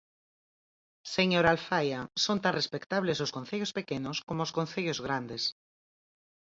Señora 1.15 1.49
Alfaia, 1.53 2.01
son 2.23 2.37
tan 2.43 2.53
respectables 2.59 3.17
os 3.25 3.33
concellos 3.37 3.75
pequenos 3.77 4.17
como 4.27 4.41
os 4.47 4.53
concellos 4.57 4.99
grandes. 5.05 5.43